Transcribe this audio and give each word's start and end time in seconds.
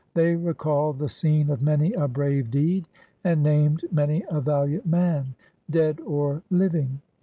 They 0.15 0.35
recalled 0.35 0.97
the 0.97 1.09
scene 1.09 1.51
of 1.51 1.61
many 1.61 1.93
a 1.93 2.07
471 2.07 2.07
SOUTH 2.07 2.09
AFRICA 2.09 2.51
brave 2.51 2.51
deed, 2.51 2.85
and 3.23 3.43
named 3.43 3.85
many 3.91 4.23
a 4.31 4.41
valiant 4.41 4.87
man, 4.87 5.35
dead 5.69 5.99
or 6.01 6.41
living. 6.49 7.01